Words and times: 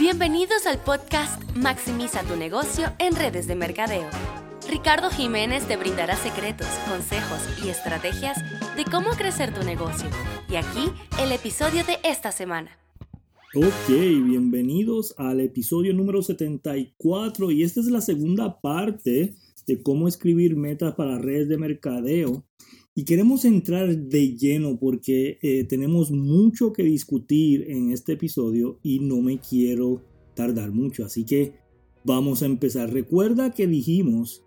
Bienvenidos 0.00 0.66
al 0.66 0.78
podcast 0.82 1.42
Maximiza 1.54 2.22
tu 2.22 2.34
negocio 2.34 2.86
en 2.98 3.14
redes 3.14 3.46
de 3.46 3.54
mercadeo. 3.54 4.08
Ricardo 4.66 5.10
Jiménez 5.10 5.68
te 5.68 5.76
brindará 5.76 6.16
secretos, 6.16 6.68
consejos 6.88 7.38
y 7.62 7.68
estrategias 7.68 8.38
de 8.78 8.86
cómo 8.86 9.10
crecer 9.10 9.52
tu 9.52 9.62
negocio. 9.62 10.08
Y 10.48 10.56
aquí 10.56 10.90
el 11.22 11.32
episodio 11.32 11.84
de 11.84 11.98
esta 12.02 12.32
semana. 12.32 12.78
Ok, 13.54 13.90
bienvenidos 13.90 15.14
al 15.18 15.38
episodio 15.40 15.92
número 15.92 16.22
74 16.22 17.50
y 17.50 17.62
esta 17.62 17.80
es 17.80 17.88
la 17.88 18.00
segunda 18.00 18.58
parte 18.58 19.34
de 19.66 19.82
cómo 19.82 20.08
escribir 20.08 20.56
metas 20.56 20.94
para 20.94 21.18
redes 21.18 21.50
de 21.50 21.58
mercadeo. 21.58 22.46
Y 23.00 23.04
queremos 23.04 23.46
entrar 23.46 23.96
de 23.96 24.36
lleno 24.36 24.78
porque 24.78 25.38
eh, 25.40 25.64
tenemos 25.64 26.10
mucho 26.10 26.74
que 26.74 26.82
discutir 26.82 27.64
en 27.70 27.92
este 27.92 28.12
episodio 28.12 28.78
y 28.82 28.98
no 29.00 29.22
me 29.22 29.38
quiero 29.38 30.02
tardar 30.34 30.70
mucho. 30.70 31.06
Así 31.06 31.24
que 31.24 31.54
vamos 32.04 32.42
a 32.42 32.44
empezar. 32.44 32.92
Recuerda 32.92 33.52
que 33.52 33.66
dijimos 33.66 34.44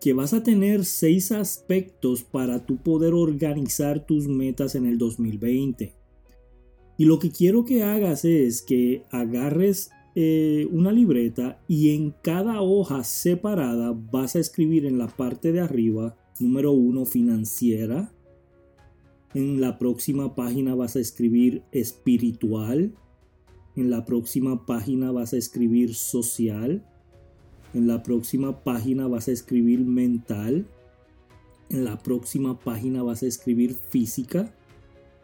que 0.00 0.12
vas 0.12 0.34
a 0.34 0.44
tener 0.44 0.84
seis 0.84 1.32
aspectos 1.32 2.22
para 2.22 2.64
tu 2.64 2.76
poder 2.76 3.12
organizar 3.12 4.06
tus 4.06 4.28
metas 4.28 4.76
en 4.76 4.86
el 4.86 4.96
2020. 4.96 5.92
Y 6.96 7.04
lo 7.06 7.18
que 7.18 7.32
quiero 7.32 7.64
que 7.64 7.82
hagas 7.82 8.24
es 8.24 8.62
que 8.62 9.02
agarres 9.10 9.90
eh, 10.14 10.68
una 10.70 10.92
libreta 10.92 11.60
y 11.66 11.92
en 11.96 12.14
cada 12.22 12.62
hoja 12.62 13.02
separada 13.02 13.92
vas 14.12 14.36
a 14.36 14.38
escribir 14.38 14.86
en 14.86 14.96
la 14.96 15.08
parte 15.08 15.50
de 15.50 15.58
arriba, 15.58 16.16
número 16.40 16.72
uno, 16.72 17.04
financiera. 17.04 18.12
En 19.34 19.60
la 19.60 19.78
próxima 19.78 20.34
página 20.34 20.74
vas 20.74 20.96
a 20.96 21.00
escribir 21.00 21.62
espiritual. 21.70 22.92
En 23.76 23.90
la 23.90 24.04
próxima 24.04 24.66
página 24.66 25.12
vas 25.12 25.32
a 25.32 25.36
escribir 25.36 25.94
social. 25.94 26.84
En 27.74 27.86
la 27.86 28.02
próxima 28.02 28.64
página 28.64 29.06
vas 29.06 29.28
a 29.28 29.32
escribir 29.32 29.80
mental. 29.80 30.66
En 31.68 31.84
la 31.84 31.98
próxima 31.98 32.58
página 32.58 33.04
vas 33.04 33.22
a 33.22 33.26
escribir 33.26 33.74
física. 33.74 34.52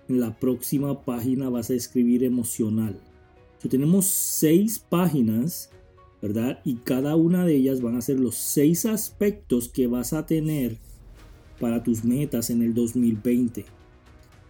En 0.08 0.20
la 0.20 0.38
próxima 0.38 1.04
página 1.04 1.48
vas 1.48 1.70
a 1.70 1.74
escribir 1.74 2.22
emocional. 2.22 3.00
tenemos 3.68 4.06
seis 4.06 4.78
páginas, 4.78 5.70
¿verdad? 6.22 6.60
Y 6.64 6.76
cada 6.76 7.16
una 7.16 7.44
de 7.44 7.56
ellas 7.56 7.80
van 7.80 7.96
a 7.96 8.00
ser 8.00 8.20
los 8.20 8.36
seis 8.36 8.86
aspectos 8.86 9.68
que 9.68 9.88
vas 9.88 10.12
a 10.12 10.24
tener 10.24 10.78
para 11.60 11.82
tus 11.82 12.04
metas 12.04 12.50
en 12.50 12.62
el 12.62 12.74
2020. 12.74 13.64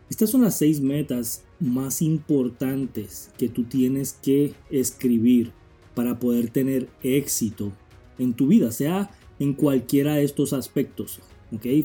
Estas 0.08 0.30
son 0.30 0.42
las 0.42 0.58
seis 0.58 0.80
metas 0.80 1.44
más 1.58 2.00
importantes 2.02 3.30
que 3.38 3.48
tú 3.48 3.64
tienes 3.64 4.18
que 4.22 4.54
escribir 4.70 5.52
para 5.94 6.18
poder 6.18 6.50
tener 6.50 6.88
éxito 7.02 7.72
en 8.18 8.34
tu 8.34 8.46
vida, 8.46 8.70
sea 8.70 9.10
en 9.38 9.54
cualquiera 9.54 10.14
de 10.14 10.24
estos 10.24 10.52
aspectos. 10.52 11.20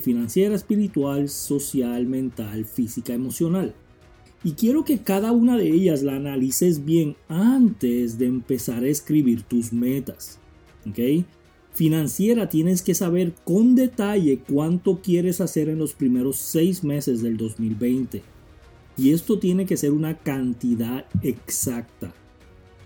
Financiera, 0.02 0.56
espiritual, 0.56 1.30
social, 1.30 2.06
mental, 2.06 2.66
física, 2.66 3.14
emocional. 3.14 3.74
Y 4.44 4.54
quiero 4.54 4.84
que 4.84 5.00
cada 5.00 5.32
una 5.32 5.56
de 5.56 5.70
ellas 5.70 6.02
la 6.02 6.16
analices 6.16 6.84
bien 6.84 7.16
antes 7.30 8.18
de 8.18 8.26
empezar 8.26 8.84
a 8.84 8.88
escribir 8.88 9.44
tus 9.44 9.72
metas. 9.72 10.40
Financiera 11.74 12.50
tienes 12.50 12.82
que 12.82 12.94
saber 12.94 13.34
con 13.46 13.76
detalle 13.76 14.40
cuánto 14.40 15.02
quieres 15.02 15.40
hacer 15.40 15.70
en 15.70 15.80
los 15.80 15.94
primeros 15.94 16.38
seis 16.38 16.84
meses 16.84 17.22
del 17.22 17.38
2020. 17.38 18.22
Y 18.98 19.14
esto 19.14 19.40
tiene 19.40 19.66
que 19.66 19.78
ser 19.78 19.92
una 19.92 20.18
cantidad 20.18 21.06
exacta. 21.22 22.14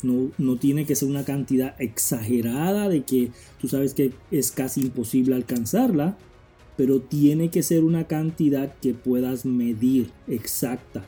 No, 0.04 0.30
no, 0.38 0.58
tiene 0.58 0.86
que 0.86 0.96
ser 0.96 1.10
una 1.10 1.26
cantidad 1.26 1.76
exagerada 1.82 2.90
de 2.90 3.04
que 3.04 3.32
tú 3.60 3.68
sabes 3.68 3.96
que 3.96 4.12
es 4.30 4.52
casi 4.52 4.82
imposible 4.82 5.34
alcanzarla, 5.34 6.16
pero 6.78 7.02
tiene 7.02 7.50
que 7.50 7.64
ser 7.64 7.84
una 7.84 8.06
cantidad 8.06 8.76
que 8.82 8.94
puedas 8.94 9.46
medir 9.46 10.12
exacta. 10.28 11.06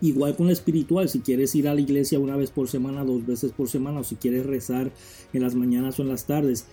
Igual 0.00 0.36
con 0.36 0.46
la 0.46 0.52
espiritual, 0.52 1.08
si 1.08 1.20
quieres 1.20 1.54
ir 1.54 1.68
a 1.68 1.74
la 1.74 1.80
iglesia 1.80 2.20
una 2.20 2.36
vez 2.36 2.50
por 2.50 2.68
semana, 2.68 3.04
dos 3.04 3.26
veces 3.26 3.52
por 3.52 3.68
semana, 3.68 4.00
o 4.00 4.04
si 4.04 4.16
quieres 4.16 4.46
rezar 4.46 4.92
en 5.32 5.42
las 5.42 5.54
mañanas 5.54 5.98
o 5.98 6.02
en 6.02 6.08
las 6.08 6.26
tardes, 6.26 6.66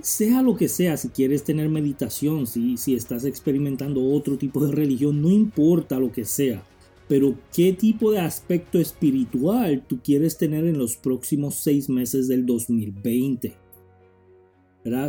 sea 0.00 0.40
lo 0.40 0.56
que 0.56 0.68
sea, 0.68 0.96
si 0.96 1.08
quieres 1.08 1.44
tener 1.44 1.68
meditación, 1.68 2.46
si, 2.46 2.76
si 2.76 2.94
estás 2.94 3.24
experimentando 3.24 4.02
otro 4.02 4.38
tipo 4.38 4.64
de 4.64 4.72
religión, 4.72 5.20
no 5.20 5.30
importa 5.30 5.98
lo 5.98 6.10
que 6.10 6.24
sea, 6.24 6.64
pero 7.08 7.34
qué 7.54 7.72
tipo 7.72 8.12
de 8.12 8.20
aspecto 8.20 8.78
espiritual 8.78 9.84
tú 9.86 10.00
quieres 10.02 10.38
tener 10.38 10.64
en 10.64 10.78
los 10.78 10.96
próximos 10.96 11.56
seis 11.56 11.88
meses 11.88 12.28
del 12.28 12.46
2020. 12.46 13.69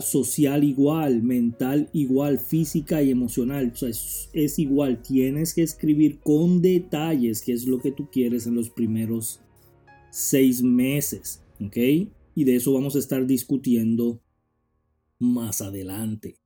Social 0.01 0.65
igual, 0.65 1.23
mental 1.23 1.89
igual, 1.93 2.39
física 2.39 3.01
y 3.01 3.09
emocional. 3.11 3.73
es, 3.81 4.59
igual. 4.59 5.01
Tienes 5.01 5.53
que 5.53 5.63
escribir 5.63 6.19
con 6.19 6.61
detalles 6.61 7.41
qué 7.41 7.53
es 7.53 7.65
lo 7.65 7.79
que 7.79 7.91
tú 7.91 8.09
quieres 8.11 8.47
en 8.47 8.55
los 8.55 8.69
primeros 8.69 9.39
seis 10.11 10.61
meses. 10.61 11.41
¿Ok? 11.63 11.77
Y 12.35 12.43
de 12.43 12.55
eso 12.55 12.73
vamos 12.73 12.95
a 12.95 12.99
estar 12.99 13.25
discutiendo 13.25 14.21
más 15.19 15.61
adelante. 15.61 16.37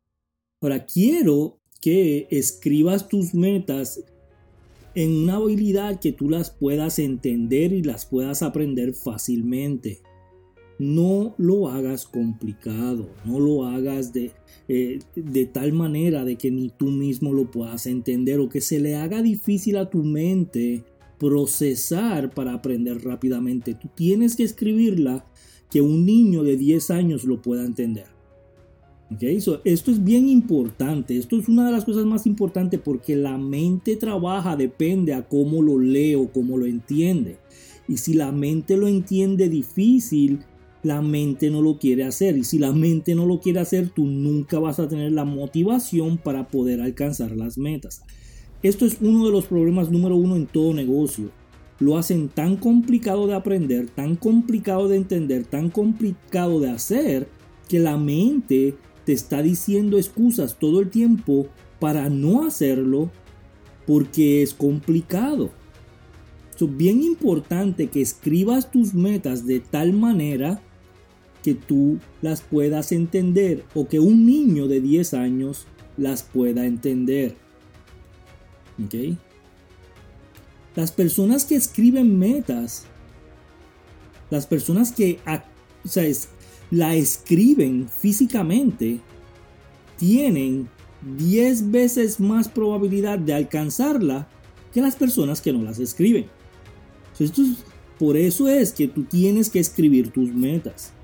Ahora, 0.62 0.86
quiero 0.86 1.60
que 1.82 2.28
escribas 2.30 3.08
tus 3.08 3.34
metas 3.34 4.04
en 4.94 5.24
una 5.24 5.36
habilidad 5.36 6.00
que 6.00 6.12
tú 6.12 6.30
las 6.30 6.52
puedas 6.52 7.00
entender 7.00 7.74
y 7.74 7.84
las 7.84 8.06
puedas 8.06 8.42
aprender 8.42 8.94
fácilmente 8.94 10.02
no 10.78 11.36
lo 11.38 11.70
hagas 11.70 12.06
complicado, 12.06 13.10
no 13.24 13.40
lo 13.40 13.66
hagas 13.66 14.14
de, 14.14 14.32
eh, 14.68 15.00
de 15.16 15.46
tal 15.46 15.74
manera 15.74 16.26
de 16.26 16.36
que 16.36 16.52
ni 16.52 16.70
tú 16.70 16.88
mismo 16.88 17.34
lo 17.34 17.50
puedas 17.50 17.86
entender 17.86 18.40
o 18.40 18.50
que 18.50 18.62
se 18.62 18.80
le 18.80 18.96
haga 18.96 19.22
difícil 19.22 19.78
a 19.78 19.90
tu 19.90 20.04
mente 20.04 20.84
procesar 21.18 22.34
para 22.34 22.54
aprender 22.54 23.04
rápidamente. 23.04 23.74
Tú 23.74 23.90
tienes 23.96 24.36
que 24.36 24.44
escribirla 24.44 25.26
que 25.70 25.82
un 25.82 26.06
niño 26.06 26.44
de 26.44 26.58
10 26.58 26.92
años 26.92 27.24
lo 27.24 27.42
pueda 27.42 27.66
entender. 27.66 28.16
Esto 29.20 29.62
es 29.64 30.04
bien 30.04 30.28
importante, 30.28 31.16
esto 31.16 31.38
es 31.38 31.48
una 31.48 31.68
de 31.68 31.72
las 31.72 31.86
cosas 31.86 32.06
más 32.06 32.26
importantes 32.26 32.80
porque 32.84 33.16
la 33.16 33.38
mente 33.38 33.96
trabaja, 33.96 34.56
depende 34.56 35.14
a 35.14 35.28
cómo 35.28 35.62
lo 35.62 35.80
lee 35.80 36.16
o 36.16 36.32
cómo 36.32 36.58
lo 36.58 36.66
entiende. 36.66 37.38
Y 37.88 37.98
si 37.98 38.16
la 38.16 38.32
mente 38.32 38.78
lo 38.78 38.88
entiende 38.88 39.48
difícil, 39.48 40.40
la 40.86 41.02
mente 41.02 41.50
no 41.50 41.64
lo 41.64 41.80
quiere 41.80 42.04
hacer. 42.04 42.38
Y 42.38 42.44
si 42.44 42.60
la 42.60 42.72
mente 42.72 43.16
no 43.16 43.26
lo 43.26 43.40
quiere 43.40 43.60
hacer, 43.60 43.90
tú 43.90 44.06
nunca 44.06 44.60
vas 44.60 44.80
a 44.80 44.88
tener 44.88 45.12
la 45.14 45.26
motivación 45.26 46.20
para 46.20 46.48
poder 46.48 46.80
alcanzar 46.80 47.36
las 47.36 47.58
metas. 47.58 48.04
Esto 48.62 48.86
es 48.86 48.98
uno 49.02 49.26
de 49.26 49.32
los 49.32 49.46
problemas 49.46 49.90
número 49.90 50.16
uno 50.16 50.36
en 50.36 50.46
todo 50.46 50.76
negocio. 50.76 51.32
Lo 51.80 51.98
hacen 51.98 52.30
tan 52.30 52.56
complicado 52.56 53.26
de 53.26 53.34
aprender, 53.34 53.88
tan 53.90 54.16
complicado 54.16 54.88
de 54.88 54.98
entender, 54.98 55.46
tan 55.46 55.72
complicado 55.72 56.60
de 56.60 56.70
hacer, 56.70 57.28
que 57.68 57.80
la 57.80 57.98
mente 57.98 58.76
te 59.06 59.14
está 59.14 59.42
diciendo 59.42 59.98
excusas 59.98 60.60
todo 60.60 60.82
el 60.82 60.92
tiempo 60.92 61.48
para 61.80 62.12
no 62.12 62.46
hacerlo 62.46 63.10
porque 63.88 64.44
es 64.44 64.54
complicado. 64.54 65.50
Es 66.56 66.78
bien 66.78 67.02
importante 67.02 67.88
que 67.88 68.02
escribas 68.02 68.72
tus 68.72 68.94
metas 68.94 69.48
de 69.48 69.60
tal 69.60 69.94
manera 69.94 70.62
que 71.46 71.54
tú 71.54 72.00
las 72.24 72.42
puedas 72.42 72.92
entender 72.92 73.64
o 73.76 73.88
que 73.88 74.00
un 74.00 74.26
niño 74.26 74.68
de 74.68 74.82
10 74.82 75.14
años 75.14 75.68
las 75.96 76.24
pueda 76.24 76.66
entender. 76.66 77.36
¿Ok? 78.84 79.16
Las 80.76 80.92
personas 80.92 81.46
que 81.46 81.56
escriben 81.56 82.18
metas, 82.18 82.86
las 84.32 84.48
personas 84.48 84.92
que 84.92 85.20
o 85.84 85.88
sea, 85.88 86.04
la 86.72 86.96
escriben 86.96 87.88
físicamente, 87.88 89.02
tienen 90.00 90.68
10 91.16 91.70
veces 91.70 92.20
más 92.20 92.50
probabilidad 92.50 93.20
de 93.20 93.36
alcanzarla 93.36 94.28
que 94.74 94.82
las 94.82 94.96
personas 94.96 95.42
que 95.42 95.54
no 95.54 95.62
las 95.62 95.78
escriben. 95.78 96.26
Esto 97.20 97.44
por 98.00 98.18
eso 98.18 98.50
es 98.50 98.74
que 98.74 98.88
tú 98.88 99.04
tienes 99.04 99.52
que 99.52 99.60
escribir 99.60 100.10
tus 100.10 100.34
metas. 100.34 100.95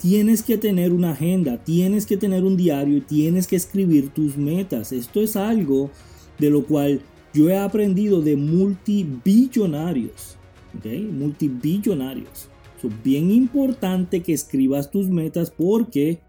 Tienes 0.00 0.42
que 0.42 0.58
tener 0.58 0.92
una 0.92 1.12
agenda, 1.12 1.62
tienes 1.64 2.06
que 2.06 2.16
tener 2.16 2.44
un 2.44 2.56
diario 2.56 2.98
y 2.98 3.00
tienes 3.00 3.46
que 3.46 3.56
escribir 3.56 4.10
tus 4.10 4.36
metas. 4.36 4.92
Esto 4.92 5.22
es 5.22 5.36
algo 5.36 5.90
de 6.38 6.50
lo 6.50 6.64
cual 6.64 7.00
yo 7.32 7.48
he 7.48 7.56
aprendido 7.56 8.20
de 8.20 8.36
multibillonarios. 8.36 10.36
¿okay? 10.78 11.02
Multibillonarios. 11.02 12.48
Es 12.82 13.02
bien 13.02 13.30
importante 13.30 14.22
que 14.22 14.32
escribas 14.32 14.90
tus 14.90 15.08
metas 15.08 15.50
porque 15.50 16.20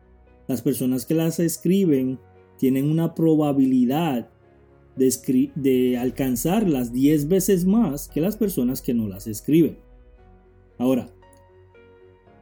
las 0.47 0.61
personas 0.61 1.05
que 1.05 1.13
las 1.13 1.39
escriben 1.39 2.19
tienen 2.57 2.89
una 2.89 3.13
probabilidad 3.13 4.29
de, 4.95 5.51
de 5.55 5.97
alcanzarlas 5.97 6.91
10 6.91 7.27
veces 7.27 7.65
más 7.65 8.07
que 8.07 8.21
las 8.21 8.37
personas 8.37 8.81
que 8.81 8.93
no 8.93 9.07
las 9.07 9.27
escriben. 9.27 9.77
Ahora, 10.77 11.09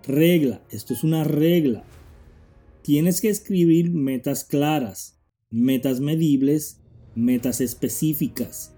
Regla, 0.08 0.62
esto 0.70 0.94
es 0.94 1.04
una 1.04 1.24
regla. 1.24 1.84
Tienes 2.84 3.22
que 3.22 3.30
escribir 3.30 3.90
metas 3.90 4.44
claras, 4.44 5.20
metas 5.50 6.00
medibles, 6.00 6.80
metas 7.16 7.60
específicas. 7.60 8.76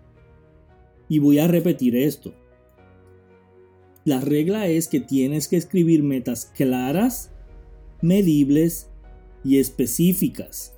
Y 1.10 1.20
voy 1.20 1.40
a 1.40 1.48
repetir 1.48 1.98
esto. 1.98 2.34
La 4.06 4.22
regla 4.22 4.68
es 4.68 4.88
que 4.88 5.02
tienes 5.02 5.50
que 5.50 5.58
escribir 5.58 6.02
metas 6.02 6.46
claras, 6.46 7.32
medibles 8.02 8.90
y 9.44 9.58
específicas. 9.58 10.78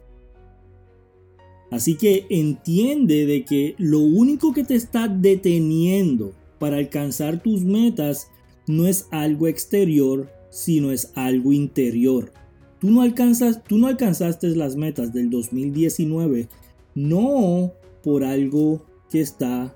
Así 1.70 1.96
que 1.96 2.26
entiende 2.32 3.28
de 3.28 3.46
que 3.46 3.76
lo 3.78 4.00
único 4.00 4.52
que 4.52 4.64
te 4.64 4.74
está 4.74 5.08
deteniendo 5.08 6.34
para 6.58 6.78
alcanzar 6.78 7.44
tus 7.44 7.64
metas 7.64 8.32
no 8.66 8.88
es 8.88 9.08
algo 9.12 9.48
exterior, 9.48 10.39
sino 10.50 10.92
es 10.92 11.12
algo 11.16 11.54
interior. 11.54 12.32
Tú 12.80 12.92
no, 12.92 13.02
alcanzas, 13.02 13.64
tú 13.64 13.78
no 13.78 13.88
alcanzaste 13.88 14.48
las 14.56 14.76
metas 14.76 15.14
del 15.14 15.30
2019 15.30 16.48
no 16.96 17.74
por 18.04 18.24
algo 18.24 18.86
que 19.10 19.22
está 19.22 19.76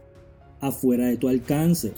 afuera 0.59 1.07
de 1.07 1.17
tu 1.17 1.27
alcance. 1.27 1.93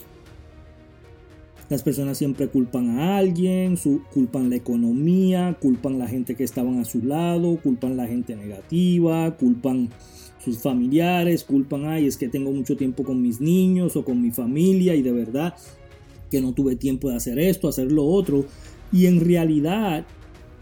Las 1.69 1.81
personas 1.81 2.19
siempre 2.19 2.47
culpan 2.47 2.99
a 2.99 3.17
alguien, 3.17 3.75
culpan 4.13 4.51
la 4.51 4.55
economía, 4.55 5.57
culpan 5.59 5.97
la 5.97 6.07
gente 6.07 6.35
que 6.35 6.43
estaban 6.43 6.79
a 6.79 6.85
su 6.85 7.01
lado, 7.01 7.57
culpan 7.61 7.97
la 7.97 8.05
gente 8.05 8.35
negativa, 8.35 9.35
culpan 9.35 9.89
sus 10.37 10.59
familiares, 10.59 11.43
culpan, 11.43 11.85
ay, 11.85 12.05
es 12.05 12.17
que 12.17 12.27
tengo 12.27 12.51
mucho 12.51 12.77
tiempo 12.77 13.03
con 13.03 13.19
mis 13.19 13.41
niños 13.41 13.95
o 13.95 14.05
con 14.05 14.21
mi 14.21 14.29
familia 14.29 14.93
y 14.93 15.01
de 15.01 15.11
verdad 15.11 15.55
que 16.29 16.41
no 16.41 16.53
tuve 16.53 16.75
tiempo 16.75 17.09
de 17.09 17.15
hacer 17.15 17.39
esto, 17.39 17.67
hacer 17.67 17.91
lo 17.91 18.05
otro. 18.05 18.45
Y 18.91 19.07
en 19.07 19.19
realidad 19.19 20.05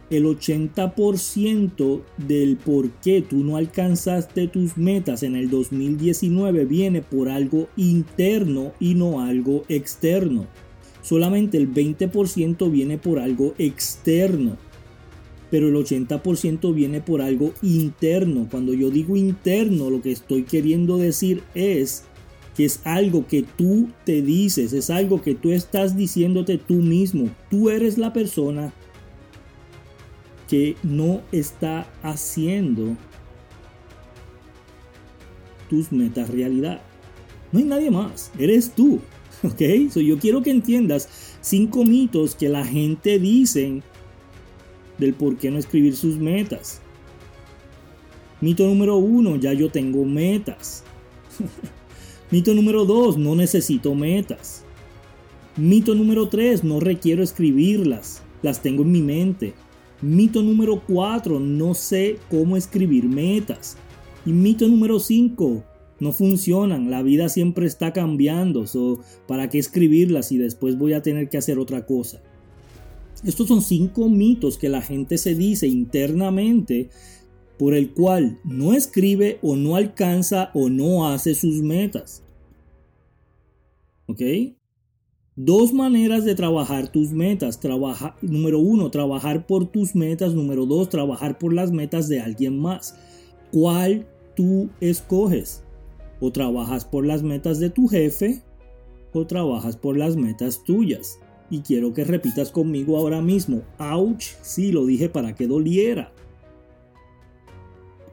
el 0.10 0.26
80% 0.26 2.02
del 2.18 2.58
por 2.58 2.92
qué 2.92 3.22
tú 3.22 3.44
no 3.44 3.58
alcanzaste 3.58 4.48
tus 4.48 4.78
metas 4.78 5.24
en 5.24 5.36
el 5.36 5.50
2019 5.50 6.66
viene 6.66 7.02
por 7.02 7.30
algo 7.30 7.68
interno 7.78 8.74
y 8.80 8.96
no 8.96 9.22
algo 9.22 9.64
externo 9.70 10.48
solamente 11.04 11.58
el 11.58 11.72
20% 11.72 12.72
viene 12.72 12.98
por 12.98 13.20
algo 13.20 13.54
externo, 13.60 14.58
pero 15.52 15.68
el 15.68 15.76
80% 15.76 16.74
viene 16.74 17.02
por 17.02 17.22
algo 17.22 17.54
interno. 17.62 18.48
Cuando 18.50 18.74
yo 18.74 18.90
digo 18.90 19.16
interno, 19.16 19.92
lo 19.92 20.02
que 20.02 20.12
estoy 20.12 20.44
queriendo 20.44 20.98
decir 20.98 21.44
es 21.54 22.06
que 22.56 22.66
es 22.66 22.82
algo 22.84 23.26
que 23.28 23.44
tú 23.44 23.90
te 24.06 24.22
dices, 24.22 24.74
es 24.74 24.90
algo 24.90 25.22
que 25.22 25.34
tú 25.34 25.52
estás 25.52 25.96
diciéndote 25.96 26.58
tú 26.58 26.76
mismo. 26.76 27.30
Tú 27.50 27.70
eres 27.70 27.98
la 27.98 28.14
persona 28.14 28.74
que 30.48 30.76
no 30.84 31.22
está 31.32 31.92
haciendo 32.04 32.96
tus 35.70 35.92
metas 35.92 36.30
realidad. 36.30 36.82
No 37.52 37.60
hay 37.60 37.66
nadie 37.66 37.92
más, 37.92 38.32
eres 38.38 38.72
tú. 38.72 39.00
¿Ok? 39.44 39.92
So 39.92 40.00
yo 40.00 40.20
quiero 40.20 40.42
que 40.44 40.52
entiendas 40.52 41.38
cinco 41.42 41.84
mitos 41.84 42.36
que 42.36 42.50
la 42.50 42.64
gente 42.64 43.18
dice 43.18 43.82
del 45.00 45.14
por 45.16 45.38
qué 45.38 45.50
no 45.50 45.58
escribir 45.58 45.96
sus 45.96 46.18
metas. 46.18 46.82
Mito 48.42 48.68
número 48.68 48.98
uno, 48.98 49.38
ya 49.38 49.54
yo 49.54 49.70
tengo 49.70 50.06
metas. 50.06 50.84
Mito 52.34 52.56
número 52.56 52.84
dos, 52.84 53.16
no 53.16 53.36
necesito 53.36 53.94
metas. 53.94 54.64
Mito 55.56 55.94
número 55.94 56.30
tres, 56.30 56.64
no 56.64 56.80
requiero 56.80 57.22
escribirlas, 57.22 58.24
las 58.42 58.64
tengo 58.64 58.82
en 58.82 58.92
mi 58.92 59.04
mente. 59.04 59.54
Mito 60.02 60.42
número 60.42 60.82
cuatro, 60.84 61.40
no 61.40 61.76
sé 61.76 62.18
cómo 62.32 62.58
escribir 62.58 63.04
metas. 63.04 63.78
Y 64.26 64.32
mito 64.32 64.68
número 64.68 65.00
cinco, 65.00 65.64
no 66.00 66.12
funcionan, 66.12 66.90
la 66.90 67.04
vida 67.04 67.30
siempre 67.30 67.68
está 67.68 67.94
cambiando, 67.94 68.66
so, 68.66 69.00
¿para 69.28 69.48
qué 69.52 69.60
escribirlas 69.60 70.32
y 70.32 70.40
después 70.40 70.76
voy 70.76 70.94
a 70.94 71.04
tener 71.04 71.30
que 71.30 71.38
hacer 71.38 71.60
otra 71.60 71.86
cosa? 71.86 72.20
Estos 73.24 73.48
son 73.48 73.62
cinco 73.62 74.10
mitos 74.10 74.58
que 74.58 74.70
la 74.70 74.82
gente 74.82 75.20
se 75.20 75.36
dice 75.36 75.68
internamente 75.68 76.90
por 77.60 77.76
el 77.76 77.92
cual 77.92 78.40
no 78.44 78.74
escribe 78.74 79.38
o 79.44 79.56
no 79.56 79.76
alcanza 79.76 80.50
o 80.56 80.70
no 80.70 81.08
hace 81.08 81.36
sus 81.36 81.62
metas. 81.62 82.23
¿Ok? 84.08 84.22
Dos 85.36 85.74
maneras 85.74 86.26
de 86.26 86.36
trabajar 86.36 86.92
tus 86.92 87.12
metas. 87.12 87.60
Trabaja, 87.60 88.16
número 88.22 88.60
uno, 88.60 88.92
trabajar 88.92 89.48
por 89.48 89.66
tus 89.66 89.96
metas. 89.96 90.34
Número 90.34 90.66
dos, 90.66 90.90
trabajar 90.90 91.40
por 91.40 91.54
las 91.54 91.72
metas 91.72 92.08
de 92.08 92.20
alguien 92.20 92.60
más. 92.60 92.96
¿Cuál 93.52 94.08
tú 94.36 94.70
escoges? 94.80 95.64
O 96.20 96.32
trabajas 96.32 96.86
por 96.86 97.06
las 97.06 97.24
metas 97.24 97.60
de 97.60 97.70
tu 97.70 97.88
jefe 97.88 98.44
o 99.14 99.26
trabajas 99.26 99.78
por 99.78 99.98
las 99.98 100.16
metas 100.16 100.64
tuyas. 100.64 101.20
Y 101.50 101.62
quiero 101.62 101.94
que 101.94 102.04
repitas 102.04 102.52
conmigo 102.52 102.98
ahora 102.98 103.22
mismo. 103.22 103.62
Ouch, 103.80 104.24
sí, 104.42 104.72
lo 104.72 104.86
dije 104.86 105.10
para 105.10 105.36
que 105.36 105.48
doliera. 105.48 106.12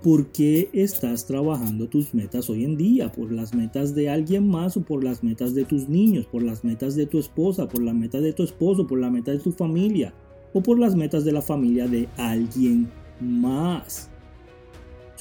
¿Por 0.02 0.28
qué 0.32 0.70
estás 0.72 1.26
trabajando 1.26 1.86
tus 1.86 2.14
metas 2.14 2.48
hoy 2.48 2.64
en 2.64 2.78
día? 2.78 3.12
¿Por 3.12 3.30
las 3.32 3.54
metas 3.54 3.94
de 3.94 4.08
alguien 4.08 4.48
más 4.48 4.78
o 4.78 4.80
por 4.80 5.04
las 5.04 5.22
metas 5.22 5.54
de 5.54 5.66
tus 5.66 5.90
niños? 5.90 6.24
¿Por 6.24 6.42
las 6.42 6.64
metas 6.64 6.96
de 6.96 7.04
tu 7.04 7.18
esposa? 7.18 7.68
¿Por 7.68 7.82
la 7.82 7.92
meta 7.92 8.18
de 8.18 8.32
tu 8.32 8.42
esposo? 8.42 8.86
¿Por 8.86 8.98
la 8.98 9.10
meta 9.10 9.30
de 9.30 9.40
tu 9.40 9.52
familia? 9.52 10.14
¿O 10.54 10.62
por 10.62 10.78
las 10.78 10.96
metas 10.96 11.26
de 11.26 11.32
la 11.32 11.42
familia 11.42 11.86
de 11.86 12.08
alguien 12.16 12.90
más? 13.20 14.08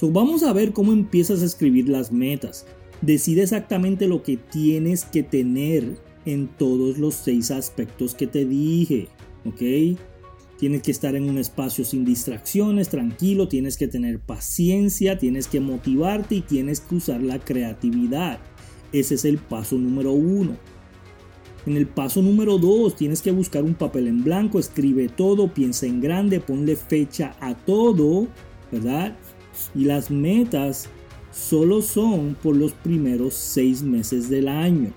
vamos 0.02 0.42
a 0.42 0.54
ver 0.54 0.72
cómo 0.72 0.92
empiezas 0.92 1.42
a 1.42 1.44
escribir 1.44 1.90
las 1.90 2.10
metas. 2.10 2.64
Decide 3.02 3.42
exactamente 3.42 4.08
lo 4.08 4.22
que 4.22 4.38
tienes 4.38 5.04
que 5.04 5.22
tener 5.22 5.98
en 6.24 6.48
todos 6.48 6.96
los 6.96 7.16
seis 7.16 7.50
aspectos 7.50 8.14
que 8.14 8.26
te 8.26 8.46
dije, 8.46 9.08
¿ok? 9.44 9.98
Tienes 10.60 10.82
que 10.82 10.90
estar 10.90 11.16
en 11.16 11.26
un 11.26 11.38
espacio 11.38 11.86
sin 11.86 12.04
distracciones, 12.04 12.90
tranquilo, 12.90 13.48
tienes 13.48 13.78
que 13.78 13.88
tener 13.88 14.18
paciencia, 14.18 15.16
tienes 15.16 15.48
que 15.48 15.58
motivarte 15.58 16.34
y 16.34 16.40
tienes 16.42 16.80
que 16.80 16.96
usar 16.96 17.22
la 17.22 17.38
creatividad. 17.38 18.38
Ese 18.92 19.14
es 19.14 19.24
el 19.24 19.38
paso 19.38 19.78
número 19.78 20.12
uno. 20.12 20.58
En 21.64 21.78
el 21.78 21.86
paso 21.86 22.20
número 22.20 22.58
dos 22.58 22.94
tienes 22.94 23.22
que 23.22 23.32
buscar 23.32 23.64
un 23.64 23.72
papel 23.72 24.06
en 24.06 24.22
blanco, 24.22 24.58
escribe 24.58 25.08
todo, 25.08 25.48
piensa 25.48 25.86
en 25.86 26.02
grande, 26.02 26.40
ponle 26.40 26.76
fecha 26.76 27.34
a 27.40 27.54
todo, 27.54 28.28
¿verdad? 28.70 29.16
Y 29.74 29.86
las 29.86 30.10
metas 30.10 30.90
solo 31.32 31.80
son 31.80 32.36
por 32.42 32.54
los 32.54 32.72
primeros 32.72 33.32
seis 33.32 33.82
meses 33.82 34.28
del 34.28 34.46
año. 34.46 34.92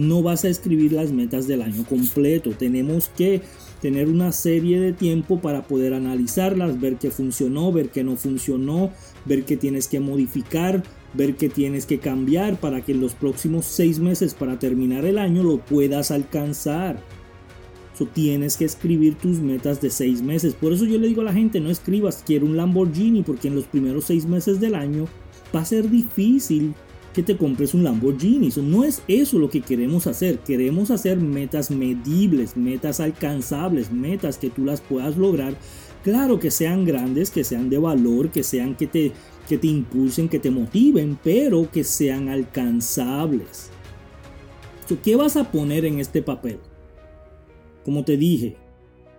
No 0.00 0.22
vas 0.22 0.44
a 0.44 0.48
escribir 0.48 0.92
las 0.92 1.12
metas 1.12 1.46
del 1.46 1.62
año 1.62 1.84
completo. 1.84 2.50
Tenemos 2.50 3.08
que 3.08 3.42
tener 3.80 4.08
una 4.08 4.32
serie 4.32 4.80
de 4.80 4.92
tiempo 4.92 5.40
para 5.40 5.62
poder 5.62 5.94
analizarlas, 5.94 6.80
ver 6.80 6.96
qué 6.96 7.10
funcionó, 7.10 7.72
ver 7.72 7.90
qué 7.90 8.04
no 8.04 8.16
funcionó, 8.16 8.92
ver 9.24 9.44
qué 9.44 9.56
tienes 9.56 9.88
que 9.88 10.00
modificar, 10.00 10.82
ver 11.14 11.36
qué 11.36 11.48
tienes 11.48 11.86
que 11.86 11.98
cambiar 11.98 12.60
para 12.60 12.84
que 12.84 12.92
en 12.92 13.00
los 13.00 13.14
próximos 13.14 13.66
seis 13.66 13.98
meses 13.98 14.34
para 14.34 14.58
terminar 14.58 15.04
el 15.04 15.18
año 15.18 15.42
lo 15.42 15.58
puedas 15.58 16.10
alcanzar 16.10 17.00
tienes 18.06 18.56
que 18.56 18.64
escribir 18.64 19.14
tus 19.16 19.38
metas 19.38 19.80
de 19.80 19.90
seis 19.90 20.22
meses. 20.22 20.54
Por 20.54 20.72
eso 20.72 20.84
yo 20.84 20.98
le 20.98 21.08
digo 21.08 21.22
a 21.22 21.24
la 21.24 21.32
gente, 21.32 21.60
no 21.60 21.70
escribas 21.70 22.22
quiero 22.26 22.46
un 22.46 22.56
Lamborghini 22.56 23.22
porque 23.22 23.48
en 23.48 23.54
los 23.54 23.64
primeros 23.64 24.04
seis 24.04 24.26
meses 24.26 24.60
del 24.60 24.74
año 24.74 25.06
va 25.54 25.60
a 25.60 25.64
ser 25.64 25.88
difícil 25.90 26.74
que 27.14 27.22
te 27.22 27.36
compres 27.36 27.74
un 27.74 27.84
Lamborghini. 27.84 28.50
no 28.62 28.84
es 28.84 29.02
eso 29.08 29.38
lo 29.38 29.50
que 29.50 29.60
queremos 29.60 30.06
hacer. 30.06 30.38
Queremos 30.40 30.90
hacer 30.90 31.18
metas 31.18 31.70
medibles, 31.70 32.56
metas 32.56 33.00
alcanzables, 33.00 33.90
metas 33.90 34.38
que 34.38 34.50
tú 34.50 34.64
las 34.64 34.80
puedas 34.80 35.16
lograr. 35.16 35.54
Claro 36.04 36.38
que 36.38 36.50
sean 36.50 36.84
grandes, 36.84 37.30
que 37.30 37.44
sean 37.44 37.68
de 37.68 37.78
valor, 37.78 38.30
que 38.30 38.42
sean 38.42 38.74
que 38.74 38.86
te, 38.86 39.12
que 39.48 39.58
te 39.58 39.66
impulsen, 39.66 40.28
que 40.28 40.38
te 40.38 40.50
motiven, 40.50 41.18
pero 41.22 41.70
que 41.70 41.84
sean 41.84 42.28
alcanzables. 42.28 43.70
¿Qué 45.04 45.14
vas 45.14 45.36
a 45.36 45.50
poner 45.52 45.84
en 45.84 46.00
este 46.00 46.20
papel? 46.20 46.58
Como 47.84 48.04
te 48.04 48.16
dije, 48.16 48.56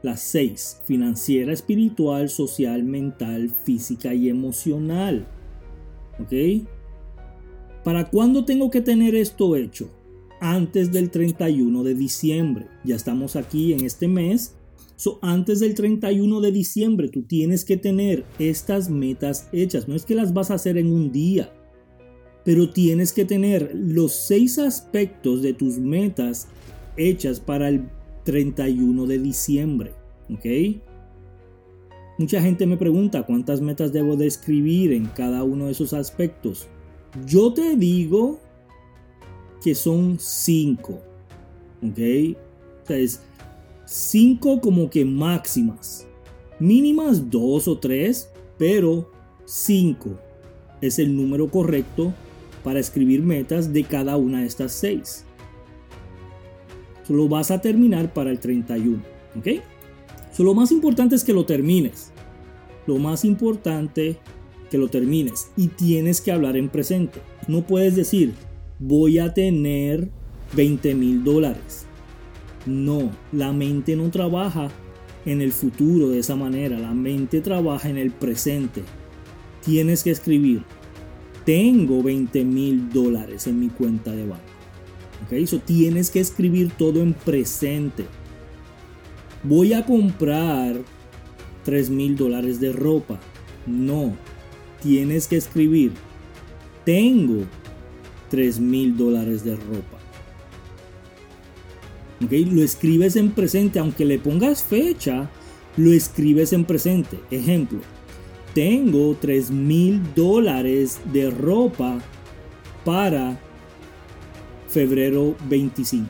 las 0.02 0.20
seis, 0.22 0.82
financiera, 0.86 1.54
espiritual, 1.54 2.30
social, 2.30 2.84
mental, 2.84 3.50
física 3.50 4.14
y 4.14 4.30
emocional. 4.30 5.28
¿Ok? 6.20 6.68
¿Para 7.84 8.10
cuándo 8.10 8.46
tengo 8.46 8.70
que 8.70 8.82
tener 8.82 9.16
esto 9.16 9.56
hecho? 9.56 9.90
Antes 10.40 10.92
del 10.92 11.10
31 11.10 11.84
de 11.84 11.96
diciembre. 11.96 12.68
Ya 12.84 12.96
estamos 12.96 13.36
aquí 13.36 13.74
en 13.74 13.86
este 13.86 14.08
mes. 14.08 14.56
So, 14.96 15.18
antes 15.24 15.60
del 15.60 15.74
31 15.74 16.42
de 16.42 16.52
diciembre 16.52 17.10
tú 17.10 17.24
tienes 17.24 17.66
que 17.66 17.78
tener 17.78 18.24
estas 18.38 18.90
metas 18.90 19.50
hechas. 19.52 19.88
No 19.88 19.96
es 19.96 20.06
que 20.06 20.14
las 20.14 20.32
vas 20.32 20.52
a 20.52 20.56
hacer 20.56 20.78
en 20.78 20.92
un 20.92 21.12
día. 21.12 21.52
Pero 22.46 22.70
tienes 22.70 23.14
que 23.14 23.26
tener 23.26 23.72
los 23.74 24.14
seis 24.14 24.60
aspectos 24.60 25.42
de 25.42 25.54
tus 25.54 25.80
metas 25.80 26.48
hechas 26.98 27.40
para 27.40 27.70
el 27.70 27.90
31 28.26 29.08
de 29.08 29.18
diciembre. 29.18 29.92
¿Ok? 30.30 30.46
Mucha 32.20 32.42
gente 32.42 32.68
me 32.68 32.78
pregunta 32.78 33.24
cuántas 33.24 33.62
metas 33.62 33.92
debo 33.92 34.16
de 34.16 34.28
escribir 34.28 34.94
en 34.94 35.08
cada 35.08 35.44
uno 35.44 35.66
de 35.66 35.72
esos 35.72 35.94
aspectos. 35.94 36.68
Yo 37.26 37.54
te 37.54 37.76
digo 37.76 38.40
que 39.64 39.76
son 39.76 40.18
5. 40.20 40.94
¿Ok? 41.84 42.00
O 42.84 42.88
sea, 42.88 42.98
es 42.98 43.22
5 43.86 44.62
como 44.62 44.90
que 44.90 45.06
máximas. 45.06 46.08
Mínimas 46.60 47.30
2 47.30 47.68
o 47.68 47.78
3, 47.78 48.30
pero 48.58 49.12
5 49.46 50.10
es 50.82 51.00
el 51.00 51.16
número 51.16 51.50
correcto 51.50 52.14
para 52.64 52.80
escribir 52.80 53.22
metas 53.22 53.74
de 53.74 53.84
cada 53.84 54.18
una 54.18 54.42
de 54.42 54.48
estas 54.48 54.72
6. 54.74 55.26
Lo 57.10 57.28
vas 57.28 57.52
a 57.52 57.60
terminar 57.60 58.14
para 58.14 58.32
el 58.32 58.40
31. 58.40 59.02
¿Ok? 59.38 59.48
lo 60.40 60.56
más 60.56 60.72
importante 60.72 61.16
es 61.16 61.24
que 61.24 61.34
lo 61.34 61.46
termines. 61.46 62.12
Lo 62.88 62.98
más 62.98 63.26
importante 63.26 64.18
que 64.72 64.80
lo 64.80 64.88
termines. 64.88 65.52
Y 65.56 65.68
tienes 65.68 66.22
que 66.22 66.32
hablar 66.32 66.58
en 66.58 66.70
presente. 66.70 67.20
No 67.48 67.68
puedes 67.68 67.96
decir, 67.96 68.34
voy 68.80 69.20
a 69.20 69.34
tener 69.34 70.10
20 70.56 70.96
mil 70.96 71.24
dólares. 71.24 71.86
No, 72.66 73.12
la 73.32 73.52
mente 73.52 73.96
no 73.96 74.10
trabaja 74.10 74.70
en 75.26 75.42
el 75.42 75.52
futuro 75.52 76.10
de 76.10 76.20
esa 76.20 76.36
manera. 76.36 76.80
La 76.80 76.94
mente 76.94 77.42
trabaja 77.42 77.90
en 77.90 77.98
el 77.98 78.12
presente. 78.12 78.84
Tienes 79.64 80.04
que 80.04 80.12
escribir, 80.12 80.64
tengo 81.46 82.02
20 82.02 82.44
mil 82.46 82.90
dólares 82.90 83.46
en 83.48 83.60
mi 83.60 83.68
cuenta 83.68 84.12
de 84.12 84.26
banco. 84.26 84.44
¿Ok? 85.26 85.34
Eso 85.34 85.60
tienes 85.60 86.10
que 86.10 86.20
escribir 86.20 86.72
todo 86.78 87.02
en 87.02 87.14
presente. 87.14 88.06
Voy 89.44 89.74
a 89.74 89.86
comprar 89.86 90.82
3 91.66 91.90
mil 91.90 92.16
dólares 92.16 92.60
de 92.60 92.72
ropa. 92.72 93.20
No, 93.68 94.16
tienes 94.82 95.28
que 95.28 95.38
escribir, 95.38 95.94
tengo 96.86 97.46
3 98.30 98.60
mil 98.60 98.98
dólares 98.98 99.44
de 99.44 99.56
ropa. 99.56 100.00
¿Ok? 102.24 102.32
Lo 102.52 102.62
escribes 102.62 103.16
en 103.16 103.32
presente, 103.32 103.80
aunque 103.80 104.06
le 104.06 104.20
pongas 104.20 104.64
fecha, 104.64 105.30
lo 105.78 105.92
escribes 105.92 106.54
en 106.54 106.66
presente. 106.66 107.20
Ejemplo, 107.32 107.80
tengo 108.54 109.16
3 109.20 109.52
mil 109.52 110.02
dólares 110.16 111.00
de 111.12 111.30
ropa 111.30 112.00
para 112.86 113.40
febrero 114.68 115.36
25. 115.50 116.10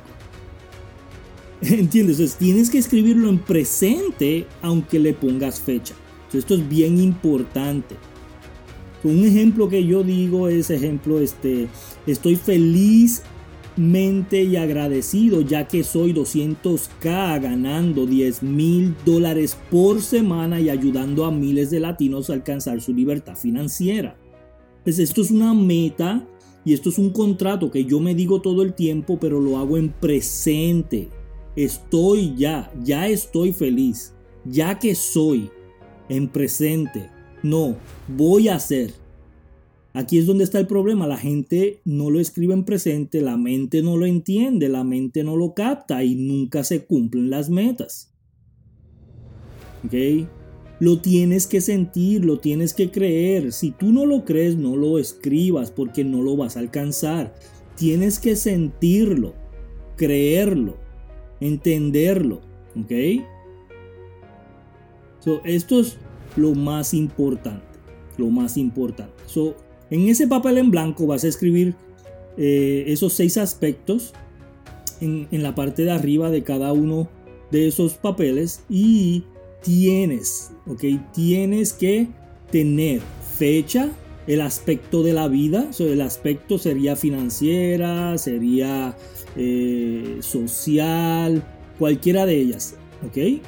¿Entiendes? 1.62 2.20
Entonces 2.20 2.36
tienes 2.38 2.70
que 2.70 2.78
escribirlo 2.78 3.30
en 3.30 3.40
presente 3.40 4.48
aunque 4.62 5.00
le 5.00 5.14
pongas 5.14 5.60
fecha. 5.60 5.96
esto 6.34 6.56
es 6.56 6.68
bien 6.68 7.00
importante. 7.00 7.96
Un 9.04 9.26
ejemplo 9.26 9.68
que 9.68 9.86
yo 9.86 10.04
digo 10.04 10.48
es 10.48 10.70
ejemplo, 10.70 11.20
este, 11.20 11.68
estoy 12.06 12.36
feliz 12.36 13.24
y 13.78 14.56
agradecido 14.58 15.42
ya 15.42 15.68
que 15.68 15.84
soy 15.84 16.14
200k 16.14 17.42
ganando 17.42 18.06
10 18.06 18.44
mil 18.44 18.96
dólares 19.06 19.58
por 19.70 20.02
semana 20.02 20.60
y 20.60 20.70
ayudando 20.70 21.26
a 21.26 21.32
miles 21.32 21.72
de 21.72 21.80
latinos 21.80 22.30
a 22.30 22.34
alcanzar 22.34 22.82
su 22.82 22.94
libertad 22.94 23.36
financiera. 23.36 24.18
Pues 24.84 25.00
esto 25.00 25.22
es 25.22 25.32
una 25.32 25.54
meta 25.54 26.28
y 26.66 26.74
esto 26.74 26.90
es 26.90 26.98
un 26.98 27.12
contrato 27.12 27.72
que 27.72 27.86
yo 27.86 28.00
me 28.00 28.14
digo 28.14 28.42
todo 28.42 28.62
el 28.62 28.74
tiempo 28.74 29.18
pero 29.20 29.40
lo 29.40 29.58
hago 29.58 29.78
en 29.78 29.90
presente. 29.90 31.10
Estoy 31.56 32.36
ya, 32.36 32.72
ya 32.84 33.08
estoy 33.08 33.52
feliz, 33.54 34.14
ya 34.46 34.80
que 34.80 34.96
soy 34.96 35.50
en 36.10 36.28
presente. 36.28 37.10
No, 37.44 37.76
voy 38.08 38.50
a 38.50 38.60
ser. 38.60 38.94
Aquí 39.94 40.18
es 40.18 40.26
donde 40.26 40.44
está 40.44 40.60
el 40.60 40.68
problema. 40.68 41.08
La 41.08 41.18
gente 41.18 41.82
no 41.84 42.10
lo 42.10 42.20
escribe 42.20 42.54
en 42.54 42.64
presente, 42.64 43.22
la 43.22 43.38
mente 43.38 43.82
no 43.82 43.98
lo 43.98 44.06
entiende, 44.06 44.70
la 44.70 44.84
mente 44.84 45.24
no 45.24 45.36
lo 45.36 45.54
capta 45.54 46.04
y 46.04 46.16
nunca 46.16 46.64
se 46.64 46.86
cumplen 46.86 47.30
las 47.30 47.50
metas. 47.50 48.14
¿Ok? 49.86 50.28
Lo 50.80 51.00
tienes 51.00 51.46
que 51.46 51.62
sentir, 51.62 52.24
lo 52.24 52.40
tienes 52.40 52.74
que 52.74 52.90
creer. 52.90 53.52
Si 53.52 53.72
tú 53.72 53.92
no 53.92 54.06
lo 54.06 54.24
crees, 54.24 54.56
no 54.56 54.76
lo 54.76 54.98
escribas 54.98 55.72
porque 55.72 56.04
no 56.04 56.22
lo 56.22 56.38
vas 56.38 56.56
a 56.56 56.62
alcanzar. 56.62 57.36
Tienes 57.76 58.18
que 58.20 58.36
sentirlo, 58.36 59.34
creerlo, 59.98 60.78
entenderlo. 61.40 62.42
¿Ok? 62.76 62.92
esto 65.44 65.82
es 65.82 65.98
lo 66.36 66.54
más 66.54 66.94
importante. 66.94 67.66
Lo 68.18 68.30
más 68.30 68.58
importante. 68.58 69.14
En 69.90 70.08
ese 70.08 70.28
papel 70.28 70.58
en 70.58 70.72
blanco 70.72 71.08
vas 71.08 71.24
a 71.24 71.28
escribir 71.28 71.76
eh, 72.38 72.86
esos 72.88 73.14
seis 73.14 73.38
aspectos 73.38 74.14
en, 75.02 75.28
la 75.32 75.56
parte 75.56 75.84
de 75.84 75.92
arriba 75.92 76.30
de 76.30 76.44
cada 76.44 76.72
uno 76.74 77.10
de 77.50 77.68
esos 77.68 77.96
papeles 77.96 78.64
y 78.70 79.24
tienes, 79.64 80.52
ok, 80.68 80.84
tienes 81.14 81.74
que 81.74 82.08
tener 82.52 83.02
fecha, 83.38 83.90
el 84.28 84.42
aspecto 84.42 85.04
de 85.04 85.14
la 85.14 85.28
vida, 85.28 85.70
el 85.80 86.02
aspecto 86.02 86.58
sería 86.58 86.96
financiera, 86.96 88.18
sería 88.18 88.96
eh, 89.36 90.18
social, 90.22 91.44
cualquiera 91.80 92.26
de 92.26 92.40
ellas, 92.40 92.76
ok. 93.06 93.42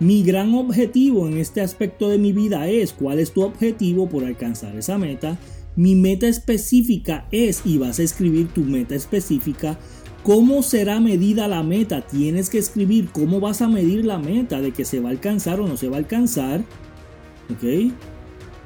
Mi 0.00 0.22
gran 0.22 0.54
objetivo 0.54 1.28
en 1.28 1.38
este 1.38 1.60
aspecto 1.60 2.08
de 2.08 2.18
mi 2.18 2.32
vida 2.32 2.68
es 2.68 2.92
cuál 2.92 3.18
es 3.18 3.32
tu 3.32 3.42
objetivo 3.42 4.08
por 4.08 4.24
alcanzar 4.24 4.74
esa 4.76 4.98
meta 4.98 5.38
mi 5.76 5.94
meta 5.94 6.26
específica 6.26 7.26
es, 7.30 7.62
y 7.64 7.78
vas 7.78 8.00
a 8.00 8.02
escribir 8.02 8.48
tu 8.48 8.62
meta 8.62 8.94
específica, 8.94 9.78
¿Cómo 10.22 10.62
será 10.62 11.00
medida 11.00 11.48
la 11.48 11.62
meta? 11.62 12.02
Tienes 12.02 12.50
que 12.50 12.58
escribir 12.58 13.08
cómo 13.10 13.40
vas 13.40 13.62
a 13.62 13.68
medir 13.68 14.04
la 14.04 14.18
meta 14.18 14.60
de 14.60 14.70
que 14.70 14.84
se 14.84 15.00
va 15.00 15.08
a 15.08 15.12
alcanzar 15.12 15.60
o 15.60 15.66
no 15.66 15.78
se 15.78 15.88
va 15.88 15.96
a 15.96 16.00
alcanzar. 16.00 16.62
¿Ok? 17.50 17.90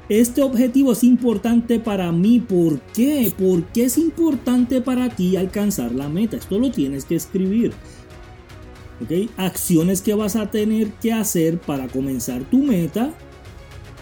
Este 0.09 0.41
objetivo 0.41 0.91
es 0.91 1.05
importante 1.05 1.79
para 1.79 2.11
mí. 2.11 2.41
¿Por 2.41 2.81
qué? 2.93 3.31
¿Por 3.37 3.63
qué 3.67 3.85
es 3.85 3.97
importante 3.97 4.81
para 4.81 5.07
ti 5.07 5.37
alcanzar 5.37 5.93
la 5.95 6.09
meta? 6.09 6.35
Esto 6.35 6.59
lo 6.59 6.71
tienes 6.71 7.05
que 7.05 7.15
escribir. 7.15 7.71
¿Ok? 9.01 9.29
Acciones 9.37 10.01
que 10.01 10.13
vas 10.13 10.35
a 10.35 10.51
tener 10.51 10.91
que 10.93 11.13
hacer 11.13 11.59
para 11.59 11.87
comenzar 11.87 12.43
tu 12.43 12.59
meta. 12.59 13.13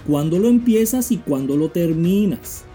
Cuándo 0.08 0.38
lo 0.40 0.50
empiezas 0.50 1.12
y 1.12 1.18
cuándo 1.18 1.56
lo 1.56 1.70
terminas. 1.70 2.66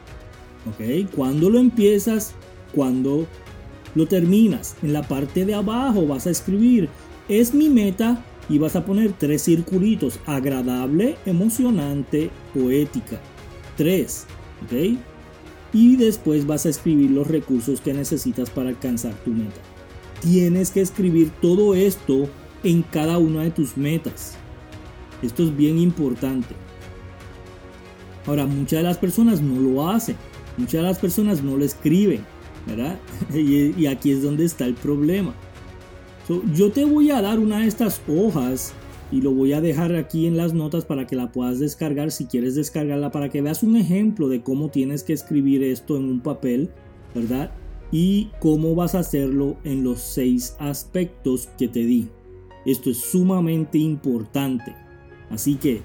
¿ok? 0.68 1.10
Cuando 1.14 1.50
lo 1.50 1.58
empiezas, 1.58 2.34
cuando 2.74 3.26
lo 3.94 4.06
terminas. 4.06 4.76
En 4.82 4.92
la 4.92 5.06
parte 5.06 5.44
de 5.44 5.54
abajo 5.54 6.06
vas 6.06 6.26
a 6.26 6.30
escribir, 6.30 6.88
es 7.28 7.54
mi 7.54 7.68
meta 7.68 8.24
y 8.48 8.58
vas 8.58 8.76
a 8.76 8.84
poner 8.84 9.12
tres 9.12 9.44
circulitos, 9.44 10.20
agradable, 10.26 11.16
emocionante, 11.26 12.30
poética. 12.54 13.20
Tres, 13.76 14.26
¿ok? 14.64 14.98
Y 15.72 15.96
después 15.96 16.46
vas 16.46 16.64
a 16.66 16.70
escribir 16.70 17.10
los 17.10 17.26
recursos 17.26 17.80
que 17.80 17.92
necesitas 17.92 18.50
para 18.50 18.70
alcanzar 18.70 19.14
tu 19.24 19.30
meta. 19.30 19.60
Tienes 20.20 20.70
que 20.70 20.80
escribir 20.80 21.30
todo 21.40 21.74
esto 21.74 22.28
en 22.64 22.82
cada 22.82 23.18
una 23.18 23.42
de 23.42 23.50
tus 23.50 23.76
metas. 23.76 24.36
Esto 25.22 25.44
es 25.44 25.56
bien 25.56 25.78
importante. 25.78 26.54
Ahora, 28.26 28.46
muchas 28.46 28.80
de 28.80 28.82
las 28.82 28.98
personas 28.98 29.40
no 29.40 29.60
lo 29.60 29.88
hacen. 29.88 30.16
Muchas 30.56 30.82
de 30.82 30.82
las 30.82 30.98
personas 30.98 31.42
no 31.42 31.56
lo 31.56 31.64
escriben, 31.64 32.24
¿verdad? 32.66 32.98
y, 33.34 33.86
aquí 33.86 34.10
es 34.10 34.22
donde 34.22 34.44
está 34.44 34.66
el 34.66 34.74
problema. 34.74 35.34
yo 36.54 36.70
te 36.70 36.84
voy 36.84 37.10
a 37.10 37.22
dar 37.22 37.38
una 37.38 37.60
de 37.60 37.68
estas 37.68 38.02
hojas 38.08 38.74
y 39.10 39.22
lo 39.22 39.32
voy 39.32 39.52
a 39.52 39.60
dejar 39.60 39.94
aquí 39.94 40.26
en 40.26 40.36
las 40.36 40.52
notas 40.52 40.84
para 40.84 41.06
que 41.06 41.16
la 41.16 41.32
puedas 41.32 41.58
descargar 41.58 42.10
si 42.10 42.26
quieres 42.26 42.54
descargarla 42.54 43.10
para 43.10 43.30
que 43.30 43.40
veas 43.40 43.62
un 43.62 43.76
ejemplo 43.76 44.28
de 44.28 44.42
cómo 44.42 44.68
tienes 44.68 45.02
que 45.02 45.14
escribir 45.14 45.62
esto 45.62 45.96
en 45.96 46.04
un 46.04 46.20
papel, 46.20 46.70
¿verdad? 47.14 47.50
Y 47.90 48.30
cómo 48.40 48.74
vas 48.74 48.94
a 48.94 49.00
hacerlo 49.00 49.56
en 49.64 49.82
los 49.82 50.00
seis 50.00 50.56
aspectos 50.58 51.48
que 51.58 51.68
te 51.68 51.80
di. 51.80 52.08
Esto 52.66 52.90
es 52.90 52.98
sumamente 52.98 53.78
importante. 53.78 54.74
Así 55.30 55.54
que 55.54 55.82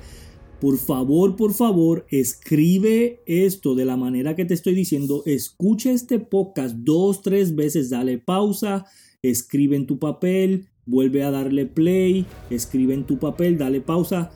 por 0.63 0.77
favor, 0.77 1.35
por 1.35 1.53
favor, 1.53 2.05
escribe 2.09 3.21
esto 3.25 3.75
de 3.75 3.83
la 3.83 3.97
manera 3.97 4.33
que 4.33 4.45
te 4.45 4.53
estoy 4.53 4.73
diciendo. 4.73 5.21
Escucha 5.25 5.91
este 5.91 6.19
podcast 6.19 6.75
dos, 6.77 7.21
tres 7.21 7.53
veces, 7.53 7.89
dale 7.89 8.17
pausa, 8.17 8.85
escribe 9.21 9.75
en 9.75 9.87
tu 9.87 9.99
papel, 9.99 10.67
vuelve 10.85 11.23
a 11.23 11.31
darle 11.31 11.65
play, 11.65 12.25
escribe 12.49 12.93
en 12.93 13.03
tu 13.03 13.19
papel, 13.19 13.57
dale 13.57 13.81
pausa. 13.81 14.31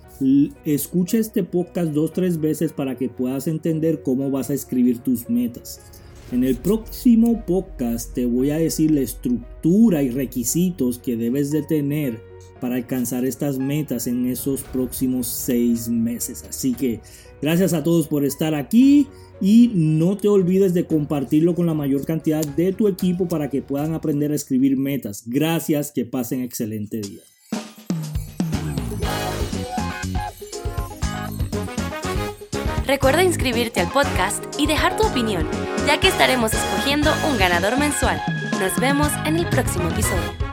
Escucha 0.66 1.18
este 1.18 1.44
podcast 1.44 1.94
dos, 1.94 2.12
tres 2.12 2.42
veces 2.42 2.74
para 2.74 2.98
que 2.98 3.08
puedas 3.08 3.48
entender 3.48 4.04
cómo 4.04 4.30
vas 4.30 4.50
a 4.50 4.54
escribir 4.54 5.00
tus 5.00 5.30
metas. 5.30 5.80
En 6.32 6.44
el 6.44 6.58
próximo 6.58 7.46
podcast 7.46 8.14
te 8.14 8.26
voy 8.26 8.52
a 8.52 8.58
decir 8.58 8.92
la 8.92 9.00
estructura 9.00 10.04
y 10.04 10.10
requisitos 10.10 11.00
que 11.00 11.16
debes 11.16 11.52
de 11.52 11.64
tener 11.64 12.22
para 12.60 12.76
alcanzar 12.76 13.24
estas 13.24 13.58
metas 13.58 14.08
en 14.08 14.26
esos 14.26 14.62
próximos 14.64 15.28
seis 15.28 15.88
meses. 15.88 16.44
Así 16.50 16.74
que 16.74 17.00
gracias 17.42 17.72
a 17.72 17.82
todos 17.82 18.08
por 18.08 18.26
estar 18.26 18.56
aquí 18.56 19.08
y 19.40 19.72
no 19.74 20.18
te 20.18 20.28
olvides 20.28 20.74
de 20.74 20.86
compartirlo 20.86 21.56
con 21.56 21.66
la 21.66 21.74
mayor 21.74 22.06
cantidad 22.06 22.46
de 22.46 22.74
tu 22.74 22.90
equipo 22.90 23.30
para 23.30 23.50
que 23.50 23.62
puedan 23.62 23.94
aprender 23.94 24.34
a 24.34 24.36
escribir 24.36 24.76
metas. 24.76 25.24
Gracias, 25.28 25.94
que 25.94 26.04
pasen 26.04 26.42
excelente 26.42 27.00
día. 27.00 27.22
Recuerda 32.86 33.22
inscribirte 33.22 33.82
al 33.82 33.92
podcast 33.92 34.44
y 34.58 34.66
dejar 34.66 34.96
tu 34.96 35.06
opinión, 35.06 35.46
ya 35.88 36.00
que 36.02 36.10
estaremos 36.10 36.54
escogiendo 36.54 37.14
un 37.30 37.38
ganador 37.38 37.78
mensual. 37.78 38.22
Nos 38.60 38.78
vemos 38.78 39.08
en 39.26 39.38
el 39.38 39.48
próximo 39.48 39.90
episodio. 39.90 40.47